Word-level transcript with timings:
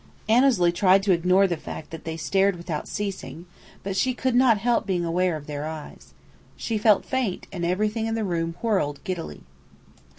Annesley 0.27 0.71
tried 0.71 1.03
to 1.03 1.11
ignore 1.11 1.45
the 1.45 1.57
fact 1.57 1.91
that 1.91 2.05
they 2.05 2.17
stared 2.17 2.55
without 2.55 2.87
ceasing, 2.87 3.45
but 3.83 3.95
she 3.95 4.15
could 4.15 4.33
not 4.33 4.57
help 4.57 4.87
being 4.87 5.05
aware 5.05 5.35
of 5.35 5.45
their 5.45 5.67
eyes. 5.67 6.15
She 6.57 6.79
felt 6.79 7.05
faint, 7.05 7.45
and 7.51 7.63
everything 7.63 8.07
in 8.07 8.15
the 8.15 8.23
room 8.25 8.55
whirled 8.63 8.99
giddily. 9.03 9.43